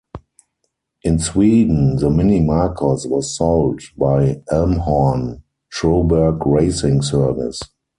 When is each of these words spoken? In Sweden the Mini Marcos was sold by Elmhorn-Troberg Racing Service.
In 1.03 1.19
Sweden 1.19 1.97
the 1.97 2.09
Mini 2.09 2.39
Marcos 2.39 3.05
was 3.05 3.37
sold 3.37 3.83
by 3.95 4.41
Elmhorn-Troberg 4.49 6.43
Racing 6.43 7.03
Service. 7.03 7.61